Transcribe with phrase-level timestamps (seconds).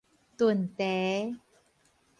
[0.35, 1.37] 燉蹄